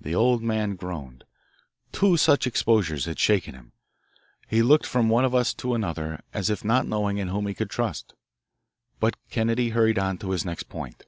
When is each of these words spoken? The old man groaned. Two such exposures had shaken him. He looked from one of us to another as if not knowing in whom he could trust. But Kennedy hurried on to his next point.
The 0.00 0.14
old 0.14 0.44
man 0.44 0.76
groaned. 0.76 1.24
Two 1.90 2.16
such 2.16 2.46
exposures 2.46 3.06
had 3.06 3.18
shaken 3.18 3.52
him. 3.52 3.72
He 4.46 4.62
looked 4.62 4.86
from 4.86 5.08
one 5.08 5.24
of 5.24 5.34
us 5.34 5.52
to 5.54 5.74
another 5.74 6.22
as 6.32 6.50
if 6.50 6.64
not 6.64 6.86
knowing 6.86 7.18
in 7.18 7.26
whom 7.26 7.48
he 7.48 7.54
could 7.54 7.68
trust. 7.68 8.14
But 9.00 9.16
Kennedy 9.28 9.70
hurried 9.70 9.98
on 9.98 10.18
to 10.18 10.30
his 10.30 10.44
next 10.44 10.68
point. 10.68 11.04